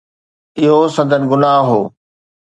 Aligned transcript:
اهو 0.63 0.81
سندن 0.95 1.23
گناهه 1.31 1.65
هو. 1.71 1.81